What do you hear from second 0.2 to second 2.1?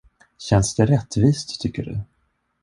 Känns det rättvist, tycker du?